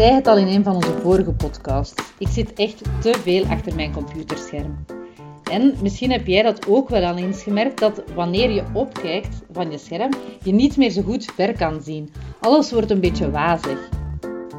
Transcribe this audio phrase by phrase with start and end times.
[0.00, 2.02] zei het al in een van onze vorige podcasts.
[2.18, 4.84] Ik zit echt te veel achter mijn computerscherm.
[5.50, 9.70] En misschien heb jij dat ook wel al eens gemerkt dat wanneer je opkijkt van
[9.70, 10.12] je scherm,
[10.42, 12.12] je niet meer zo goed ver kan zien.
[12.40, 13.88] Alles wordt een beetje wazig.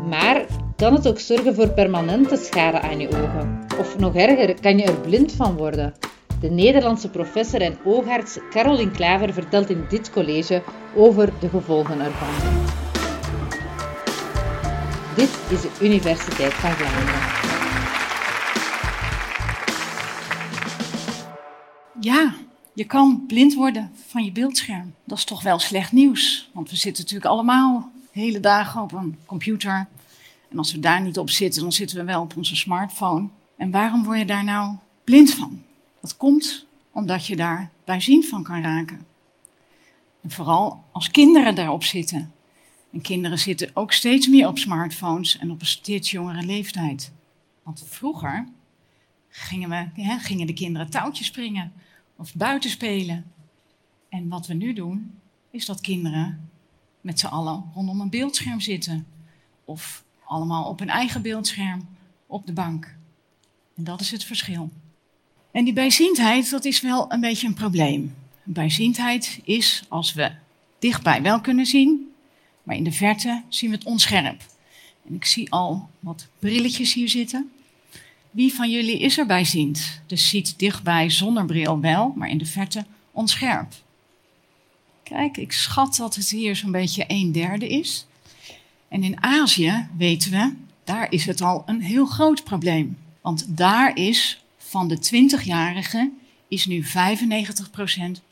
[0.10, 0.46] Maar
[0.76, 3.60] kan het ook zorgen voor permanente schade aan je ogen?
[3.80, 5.94] Of nog erger, kan je er blind van worden?
[6.40, 10.62] De Nederlandse professor en oogarts Caroline Klaver vertelt in dit college
[10.96, 12.71] over de gevolgen ervan.
[15.16, 17.22] Dit is de Universiteit van Vlaanderen.
[22.00, 22.34] Ja,
[22.74, 24.94] je kan blind worden van je beeldscherm.
[25.04, 26.50] Dat is toch wel slecht nieuws.
[26.54, 29.88] Want we zitten natuurlijk allemaal hele dagen op een computer.
[30.50, 33.28] En als we daar niet op zitten, dan zitten we wel op onze smartphone.
[33.58, 35.62] En waarom word je daar nou blind van?
[36.02, 39.06] Dat komt omdat je daar bijziend van kan raken.
[40.22, 42.32] En vooral als kinderen daarop zitten.
[42.92, 47.12] En kinderen zitten ook steeds meer op smartphones en op een steeds jongere leeftijd.
[47.64, 48.48] Want vroeger
[49.30, 51.72] gingen, we, gingen de kinderen touwtjes springen
[52.16, 53.32] of buiten spelen.
[54.10, 55.12] En wat we nu doen,
[55.52, 56.50] is dat kinderen
[57.02, 59.08] met z'n allen rondom een beeldscherm zitten.
[59.66, 61.88] Of allemaal op hun eigen beeldscherm
[62.28, 62.96] op de bank.
[63.76, 64.72] En dat is het verschil.
[65.52, 68.16] En die bijziendheid, dat is wel een beetje een probleem.
[68.44, 70.32] Bijziendheid is als we
[70.80, 72.11] dichtbij wel kunnen zien,
[72.64, 74.42] maar in de verte zien we het onscherp.
[75.08, 77.52] En ik zie al wat brilletjes hier zitten.
[78.32, 80.02] Wie van jullie is er bijziend?
[80.06, 83.74] Dus ziet dichtbij zonder bril wel, maar in de verte onscherp.
[85.04, 88.06] Kijk, ik schat dat het hier zo'n beetje een derde is.
[88.88, 90.54] En in Azië weten we,
[90.84, 92.98] daar is het al een heel groot probleem.
[93.22, 96.88] Want daar is van de 20-jarigen is nu 95%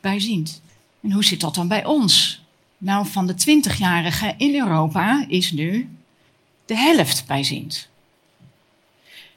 [0.02, 0.62] bijziend.
[1.02, 2.39] En hoe zit dat dan bij ons?
[2.82, 5.90] Nou, van de 20-jarigen in Europa is nu
[6.66, 7.90] de helft bijziend.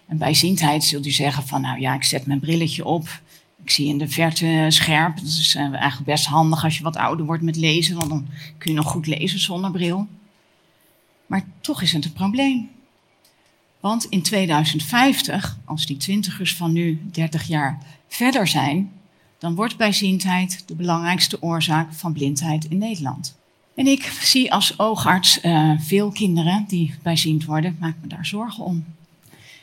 [0.07, 3.21] En bijziendheid zult u zeggen van, nou ja, ik zet mijn brilletje op.
[3.63, 5.17] Ik zie in de verte scherp.
[5.17, 8.27] Dat is eh, eigenlijk best handig als je wat ouder wordt met lezen, want dan
[8.59, 10.07] kun je nog goed lezen zonder bril.
[11.27, 12.71] Maar toch is het een probleem.
[13.81, 17.79] Want in 2050, als die twintigers van nu 30 jaar
[18.09, 18.93] verder zijn,
[19.43, 23.37] dan wordt bijziendheid de belangrijkste oorzaak van blindheid in Nederland.
[23.75, 28.65] En ik zie als oogarts uh, veel kinderen die bijziend worden, maak me daar zorgen
[28.65, 28.85] om.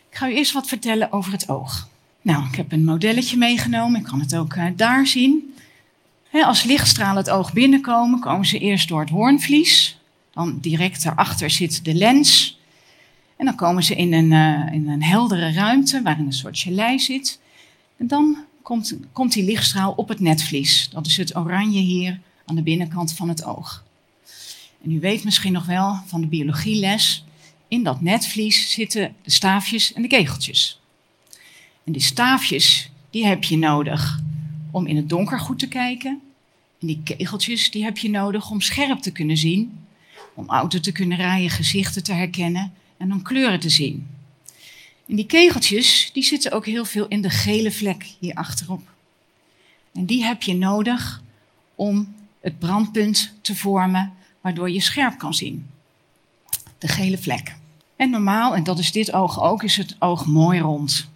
[0.10, 1.88] Ik ga u eerst wat vertellen over het oog.
[2.22, 5.54] Nou, ik heb een modelletje meegenomen, ik kan het ook uh, daar zien.
[6.32, 9.98] als lichtstralen het oog binnenkomen, komen ze eerst door het hoornvlies.
[10.34, 12.60] Dan direct daarachter zit de lens.
[13.36, 17.00] En dan komen ze in een, uh, in een heldere ruimte waarin een soort gelei
[17.00, 17.40] zit.
[17.98, 20.90] En dan komt, komt die lichtstraal op het netvlies.
[20.91, 23.84] Dat is het oranje hier aan de binnenkant van het oog.
[24.84, 27.25] En u weet misschien nog wel van de biologieles.
[27.68, 30.80] In dat netvlies zitten de staafjes en de kegeltjes.
[31.84, 34.19] En die staafjes, die heb je nodig
[34.72, 36.22] om in het donker goed te kijken.
[36.80, 39.80] En die kegeltjes, die heb je nodig om scherp te kunnen zien.
[40.36, 44.07] Om auto te kunnen rijden, gezichten te herkennen en om kleuren te zien.
[45.09, 48.81] En die kegeltjes, die zitten ook heel veel in de gele vlek hier achterop.
[49.94, 51.22] En die heb je nodig
[51.75, 55.69] om het brandpunt te vormen waardoor je scherp kan zien.
[56.78, 57.56] De gele vlek.
[57.96, 61.09] En normaal, en dat is dit oog ook, is het oog mooi rond.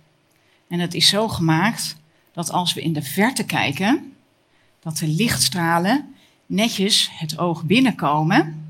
[0.67, 1.95] En het is zo gemaakt
[2.31, 4.13] dat als we in de verte kijken,
[4.79, 6.15] dat de lichtstralen
[6.45, 8.63] netjes het oog binnenkomen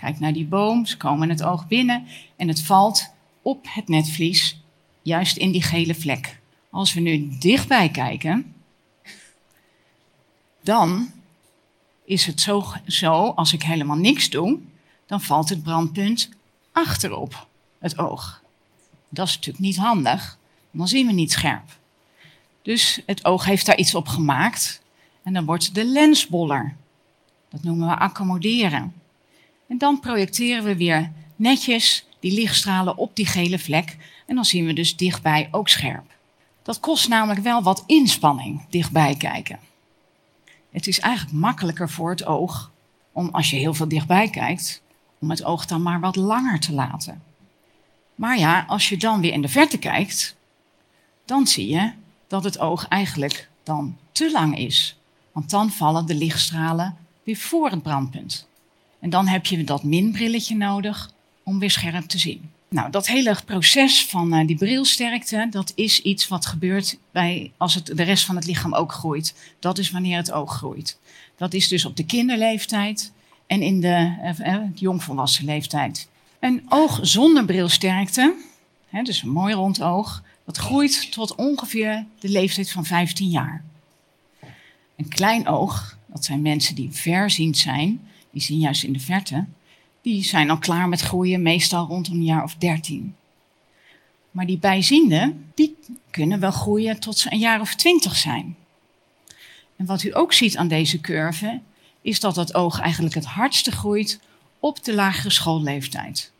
[0.00, 2.06] Kijk naar die boom, ze komen het oog binnen
[2.36, 3.10] en het valt
[3.50, 4.60] op het netvlies,
[5.02, 6.38] juist in die gele vlek.
[6.70, 8.54] Als we nu dichtbij kijken,
[10.62, 11.12] dan
[12.04, 14.58] is het zo, zo, als ik helemaal niks doe,
[15.06, 16.28] dan valt het brandpunt
[16.72, 17.46] achterop
[17.78, 18.42] het oog.
[19.08, 20.38] Dat is natuurlijk niet handig,
[20.70, 21.78] dan zien we niet scherp.
[22.62, 24.82] Dus het oog heeft daar iets op gemaakt
[25.22, 26.76] en dan wordt de lens boller.
[27.48, 28.94] Dat noemen we accommoderen.
[29.66, 33.96] En dan projecteren we weer netjes die lichtstralen op die gele vlek.
[34.26, 36.18] En dan zien we dus dichtbij ook scherp.
[36.62, 39.58] Dat kost namelijk wel wat inspanning, dichtbij kijken.
[40.70, 42.70] Het is eigenlijk makkelijker voor het oog
[43.12, 44.82] om, als je heel veel dichtbij kijkt,
[45.18, 47.22] om het oog dan maar wat langer te laten.
[48.14, 50.36] Maar ja, als je dan weer in de verte kijkt,
[51.24, 51.92] dan zie je
[52.26, 54.96] dat het oog eigenlijk dan te lang is.
[55.32, 58.48] Want dan vallen de lichtstralen weer voor het brandpunt.
[59.00, 61.12] En dan heb je dat minbrilletje nodig
[61.50, 62.50] om weer scherp te zien.
[62.68, 67.74] Nou, dat hele proces van uh, die brilsterkte, dat is iets wat gebeurt bij, als
[67.74, 69.34] het, de rest van het lichaam ook groeit.
[69.58, 70.98] Dat is wanneer het oog groeit.
[71.36, 73.12] Dat is dus op de kinderleeftijd
[73.46, 76.08] en in de uh, jongvolwassen leeftijd.
[76.40, 78.34] Een oog zonder brilsterkte,
[78.88, 83.64] hè, dus een mooi rond oog, dat groeit tot ongeveer de leeftijd van 15 jaar.
[84.96, 88.00] Een klein oog, dat zijn mensen die verziend zijn,
[88.32, 89.44] die zien juist in de verte,
[90.02, 93.14] die zijn al klaar met groeien, meestal rond een jaar of 13.
[94.30, 95.76] Maar die bijzienden, die
[96.10, 98.56] kunnen wel groeien tot ze een jaar of 20 zijn.
[99.76, 101.60] En wat u ook ziet aan deze curve,
[102.02, 104.20] is dat het oog eigenlijk het hardste groeit
[104.60, 106.32] op de lagere schoolleeftijd.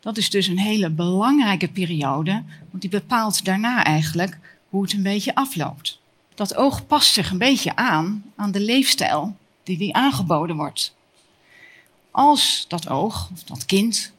[0.00, 4.38] Dat is dus een hele belangrijke periode, want die bepaalt daarna eigenlijk
[4.68, 6.00] hoe het een beetje afloopt.
[6.34, 10.94] Dat oog past zich een beetje aan aan de leefstijl die die aangeboden wordt.
[12.10, 14.12] Als dat oog of dat kind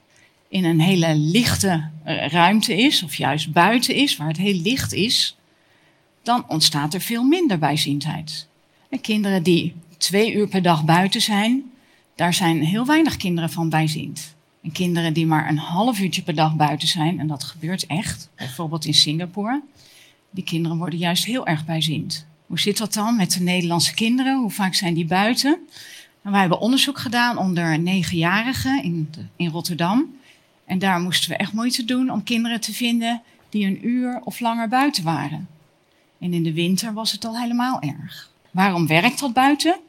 [0.50, 4.94] in een hele lichte eh, ruimte is, of juist buiten is, waar het heel licht
[4.94, 5.38] is,
[6.24, 8.48] dan ontstaat er veel minder bijziendheid.
[8.90, 11.72] En kinderen die twee uur per dag buiten zijn,
[12.16, 14.36] daar zijn heel weinig kinderen van bijziend.
[14.64, 18.30] En kinderen die maar een half uurtje per dag buiten zijn, en dat gebeurt echt,
[18.36, 19.62] bijvoorbeeld in Singapore,
[20.30, 22.26] die kinderen worden juist heel erg bijziend.
[22.46, 24.40] Hoe zit dat dan met de Nederlandse kinderen?
[24.40, 25.60] Hoe vaak zijn die buiten?
[26.22, 30.20] Nou, wij hebben onderzoek gedaan onder negenjarigen in, in Rotterdam.
[30.66, 34.40] En daar moesten we echt moeite doen om kinderen te vinden die een uur of
[34.40, 35.48] langer buiten waren.
[36.20, 38.30] En in de winter was het al helemaal erg.
[38.52, 39.80] Waarom werkt dat buiten?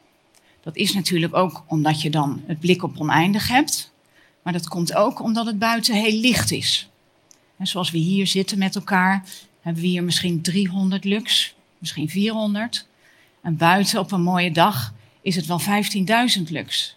[0.63, 3.93] Dat is natuurlijk ook omdat je dan het blik op oneindig hebt.
[4.43, 6.89] Maar dat komt ook omdat het buiten heel licht is.
[7.57, 9.25] En zoals we hier zitten met elkaar,
[9.61, 12.87] hebben we hier misschien 300 lux, misschien 400.
[13.43, 15.61] En buiten op een mooie dag is het wel
[16.37, 16.97] 15.000 lux.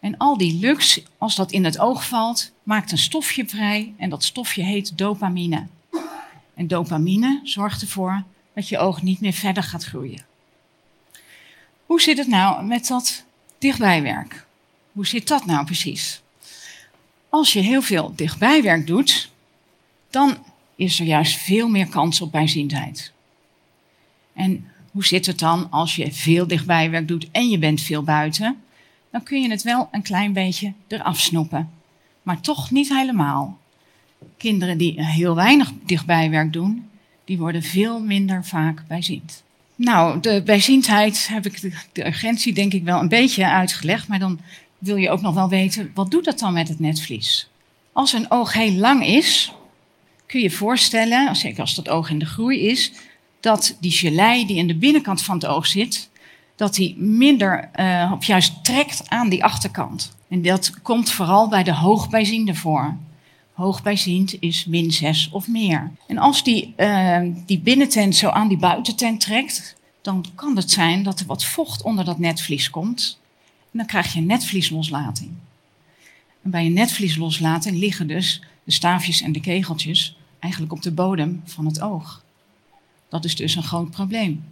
[0.00, 4.10] En al die lux, als dat in het oog valt, maakt een stofje vrij en
[4.10, 5.66] dat stofje heet dopamine.
[6.54, 8.22] En dopamine zorgt ervoor
[8.54, 10.24] dat je oog niet meer verder gaat groeien.
[11.86, 13.24] Hoe zit het nou met dat
[13.58, 14.46] dichtbijwerk?
[14.92, 16.22] Hoe zit dat nou precies?
[17.28, 19.30] Als je heel veel dichtbijwerk doet,
[20.10, 20.44] dan
[20.76, 23.12] is er juist veel meer kans op bijziendheid.
[24.32, 28.56] En hoe zit het dan als je veel dichtbijwerk doet en je bent veel buiten?
[29.10, 31.70] Dan kun je het wel een klein beetje eraf snoepen.
[32.22, 33.58] Maar toch niet helemaal.
[34.36, 36.88] Kinderen die heel weinig dichtbijwerk doen,
[37.24, 39.42] die worden veel minder vaak bijziend.
[39.76, 44.18] Nou, de bijziendheid heb ik de, de urgentie denk ik wel een beetje uitgelegd, maar
[44.18, 44.40] dan
[44.78, 47.48] wil je ook nog wel weten, wat doet dat dan met het netvlies?
[47.92, 49.52] Als een oog heel lang is,
[50.26, 52.92] kun je je voorstellen, zeker als dat oog in de groei is,
[53.44, 56.08] dat die gelei die in de binnenkant van het oog zit,
[56.56, 60.14] dat die minder, uh, of juist trekt aan die achterkant.
[60.28, 62.96] En dat komt vooral bij de hoogbijziende voor.
[63.52, 65.90] Hoogbijziend is min 6 of meer.
[66.06, 71.02] En als die, uh, die binnentent zo aan die buitentent trekt, dan kan het zijn
[71.02, 73.18] dat er wat vocht onder dat netvlies komt.
[73.72, 75.30] En dan krijg je een netvliesloslating.
[76.42, 81.42] En bij een netvliesloslating liggen dus de staafjes en de kegeltjes eigenlijk op de bodem
[81.44, 82.23] van het oog.
[83.14, 84.44] Dat is dus een groot probleem.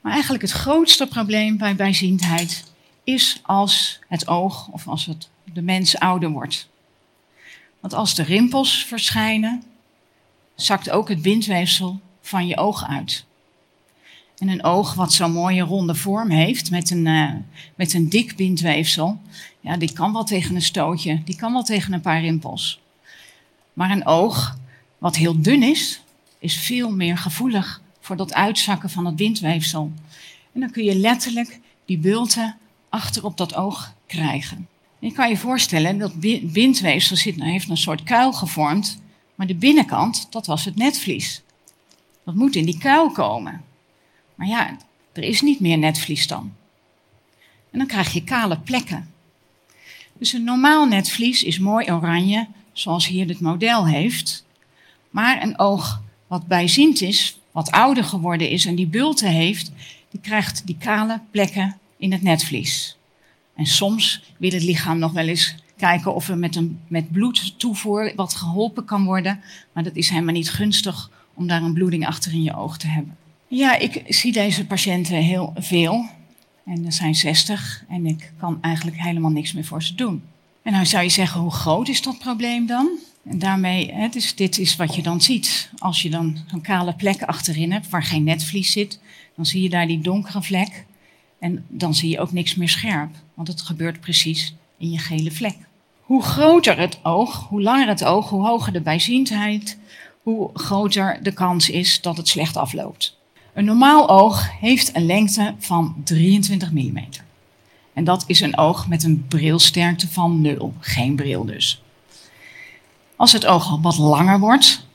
[0.00, 2.72] Maar eigenlijk het grootste probleem bij bijziendheid
[3.04, 6.68] is als het oog of als het, de mens ouder wordt.
[7.80, 9.62] Want als de rimpels verschijnen,
[10.54, 13.24] zakt ook het bindweefsel van je oog uit.
[14.38, 17.32] En een oog wat zo'n mooie ronde vorm heeft, met een, uh,
[17.74, 19.20] met een dik bindweefsel,
[19.60, 22.80] ja, die kan wel tegen een stootje, die kan wel tegen een paar rimpels.
[23.72, 24.58] Maar een oog
[24.98, 26.00] wat heel dun is,
[26.38, 29.92] is veel meer gevoelig voor dat uitzakken van het bindweefsel.
[30.52, 32.56] En dan kun je letterlijk die bulten
[32.88, 34.68] achter op dat oog krijgen.
[34.98, 39.00] je kan je voorstellen, dat bindweefsel zit, nou, heeft een soort kuil gevormd,
[39.34, 41.42] maar de binnenkant, dat was het netvlies.
[42.24, 43.64] Dat moet in die kuil komen.
[44.34, 44.76] Maar ja,
[45.12, 46.52] er is niet meer netvlies dan.
[47.70, 49.10] En dan krijg je kale plekken.
[50.12, 54.44] Dus een normaal netvlies is mooi oranje, zoals hier dit model heeft.
[55.10, 59.72] Maar een oog wat bijziend is, wat ouder geworden is en die bulten heeft,
[60.10, 62.96] die krijgt die kale plekken in het netvlies.
[63.54, 68.12] En soms wil het lichaam nog wel eens kijken of er met, een, met bloedtoevoer
[68.16, 69.40] wat geholpen kan worden.
[69.72, 72.86] Maar dat is helemaal niet gunstig om daar een bloeding achter in je oog te
[72.86, 73.16] hebben.
[73.48, 76.06] Ja, ik zie deze patiënten heel veel.
[76.64, 80.22] En er zijn 60 en ik kan eigenlijk helemaal niks meer voor ze doen.
[80.62, 82.88] En nou zou je zeggen, hoe groot is dat probleem dan?
[83.28, 85.70] En daarmee, hè, dit is wat je dan ziet.
[85.78, 89.00] Als je dan zo'n kale plek achterin hebt waar geen netvlies zit,
[89.36, 90.84] dan zie je daar die donkere vlek.
[91.38, 95.30] En dan zie je ook niks meer scherp, want het gebeurt precies in je gele
[95.30, 95.56] vlek.
[96.00, 99.78] Hoe groter het oog, hoe langer het oog, hoe hoger de bijziendheid,
[100.22, 103.16] hoe groter de kans is dat het slecht afloopt.
[103.54, 106.98] Een normaal oog heeft een lengte van 23 mm.
[107.92, 111.82] En dat is een oog met een brilsterkte van 0, geen bril dus.
[113.16, 114.86] Als het oog wat langer wordt,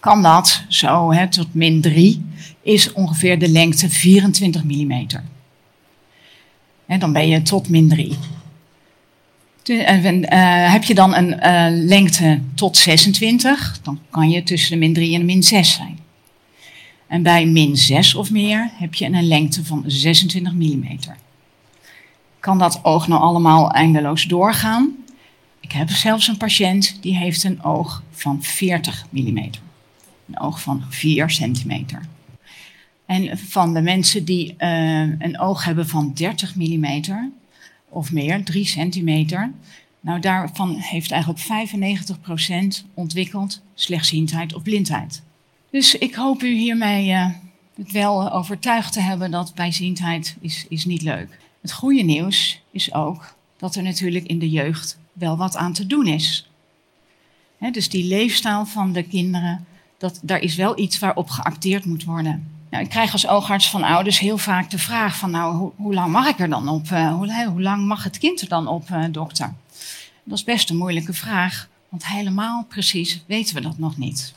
[0.00, 2.24] kan dat zo hè, tot min 3,
[2.62, 5.06] is ongeveer de lengte 24 mm.
[6.86, 8.18] En dan ben je tot min 3.
[9.68, 14.94] Uh, heb je dan een uh, lengte tot 26, dan kan je tussen de min
[14.94, 15.98] 3 en de min 6 zijn.
[17.06, 20.98] En bij min 6 of meer heb je een lengte van 26 mm.
[22.40, 24.96] Kan dat oog nou allemaal eindeloos doorgaan?
[25.66, 29.50] Ik heb zelfs een patiënt die heeft een oog van 40 mm.
[30.28, 32.00] Een oog van 4 centimeter.
[33.06, 37.02] En van de mensen die uh, een oog hebben van 30 mm
[37.88, 39.52] of meer, 3 centimeter,
[40.00, 41.68] nou daarvan heeft eigenlijk
[42.82, 45.22] 95% ontwikkeld slechtziendheid of blindheid.
[45.70, 47.28] Dus ik hoop u hiermee uh,
[47.76, 51.38] het wel overtuigd te hebben dat bijziendheid is, is niet leuk.
[51.60, 55.86] Het goede nieuws is ook dat er natuurlijk in de jeugd wel wat aan te
[55.86, 56.50] doen is.
[57.72, 59.66] Dus die leefstijl van de kinderen,
[59.98, 62.50] dat, daar is wel iets waarop geacteerd moet worden.
[62.70, 66.12] Nou, ik krijg als oogarts van ouders heel vaak de vraag van, nou, hoe, lang
[66.12, 66.90] mag ik er dan op?
[66.90, 69.54] Uh, hoe, hoe, lang mag het kind er dan op, uh, dokter?
[70.24, 74.34] Dat is best een moeilijke vraag, want helemaal precies weten we dat nog niet.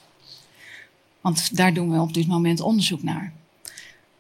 [1.22, 3.32] Want daar doen we op dit moment onderzoek naar.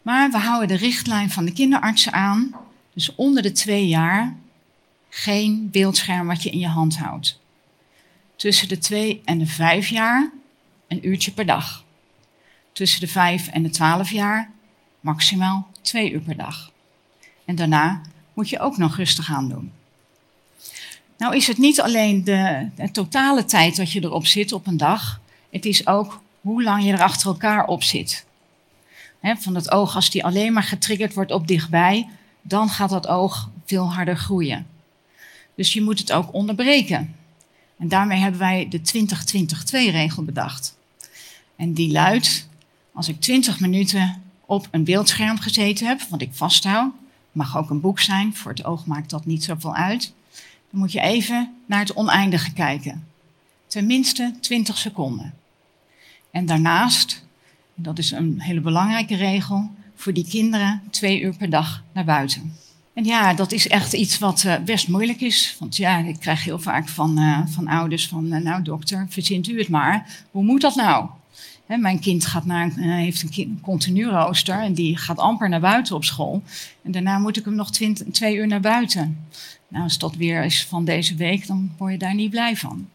[0.01, 2.55] Maar we houden de richtlijn van de kinderartsen aan.
[2.93, 4.35] Dus onder de twee jaar
[5.09, 7.39] geen beeldscherm wat je in je hand houdt.
[8.35, 10.31] Tussen de twee en de vijf jaar
[10.87, 11.83] een uurtje per dag.
[12.71, 14.51] Tussen de vijf en de twaalf jaar
[14.99, 16.71] maximaal twee uur per dag.
[17.45, 18.01] En daarna
[18.33, 19.71] moet je ook nog rustig aan doen.
[21.17, 24.77] Nou is het niet alleen de, de totale tijd dat je erop zit op een
[24.77, 25.21] dag.
[25.49, 28.25] Het is ook hoe lang je er achter elkaar op zit.
[29.21, 32.07] van het oog, als die alleen maar getriggerd wordt op dichtbij,
[32.41, 34.67] dan gaat dat oog veel harder groeien.
[35.59, 37.15] Dus je moet het ook onderbreken.
[37.77, 40.77] En daarmee hebben wij de 20-20-2-regel bedacht.
[41.55, 42.47] En die luidt,
[42.93, 46.93] als ik 20 minuten op een beeldscherm gezeten heb, wat ik vasthoud,
[47.31, 50.13] mag ook een boek zijn, voor het oog maakt dat niet zoveel uit,
[50.69, 53.07] dan moet je even naar het oneindige kijken.
[53.67, 55.33] Tenminste 20 seconden.
[56.31, 57.25] En daarnaast,
[57.75, 62.53] dat is een hele belangrijke regel, voor die kinderen twee uur per dag naar buiten.
[62.99, 65.55] En ja, dat is echt iets wat uh, best moeilijk is.
[65.59, 69.47] Want ja, ik krijg heel vaak van, uh, van ouders van, uh, nou dokter, verzint
[69.47, 70.23] u het maar.
[70.31, 71.09] Hoe moet dat nou?
[71.65, 76.03] Mijn kind gaat naar, heeft een continu rooster en die gaat amper naar buiten op
[76.03, 76.43] school.
[76.81, 77.71] En daarna moet ik hem nog
[78.11, 79.27] twee uur naar buiten.
[79.67, 82.87] Nou, als dat weer is van deze week, dan word je daar niet blij van.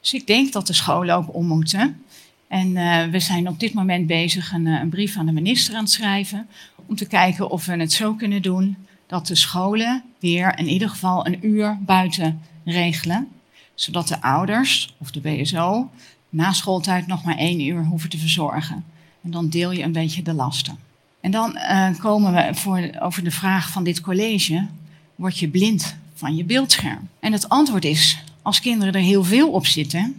[0.00, 2.02] Dus ik denk dat de scholen ook om moeten.
[2.48, 2.72] En
[3.10, 6.46] we zijn op dit moment bezig een, een, brief aan de minister aan het schrijven.
[6.86, 8.76] Om te kijken of we het zo kunnen doen
[9.12, 13.28] dat de scholen weer in ieder geval een uur buiten regelen.
[13.74, 15.90] Zodat de ouders of de BSO
[16.28, 18.84] na schooltijd nog maar één uur hoeven te verzorgen.
[19.22, 20.78] En dan deel je een beetje de lasten.
[21.20, 24.66] En dan uh, komen we voor, over de vraag van dit college:
[25.14, 27.08] word je blind van je beeldscherm?
[27.20, 30.16] En het antwoord is: als kinderen er heel veel op zitten,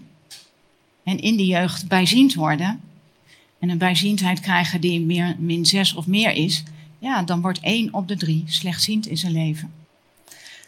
[1.03, 2.79] en in de jeugd bijziend worden
[3.59, 6.63] en een bijziendheid krijgen die meer, min 6 of meer is,
[7.03, 9.73] ja, dan wordt één op de drie slechtziend in zijn leven.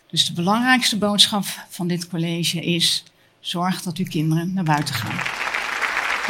[0.08, 3.04] Dus de belangrijkste boodschap van dit college is:
[3.39, 5.20] zorg dat uw kinderen naar buiten gaan.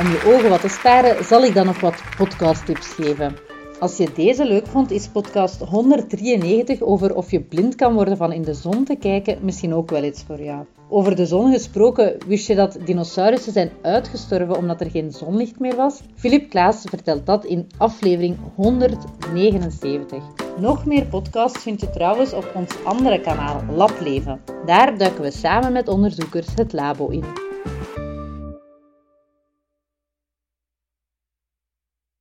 [0.05, 3.37] Om je ogen wat te sparen, zal ik dan nog wat podcasttips geven.
[3.79, 8.31] Als je deze leuk vond, is podcast 193 over of je blind kan worden van
[8.31, 10.65] in de zon te kijken misschien ook wel iets voor jou.
[10.89, 15.75] Over de zon gesproken, wist je dat dinosaurussen zijn uitgestorven omdat er geen zonlicht meer
[15.75, 16.01] was?
[16.15, 20.23] Philip Klaas vertelt dat in aflevering 179.
[20.59, 24.41] Nog meer podcasts vind je trouwens op ons andere kanaal Lableven.
[24.65, 27.44] Daar duiken we samen met onderzoekers het labo in.